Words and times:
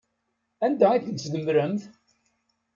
Anda 0.65 0.85
ay 0.91 1.01
ten-tdemmremt? 1.01 1.81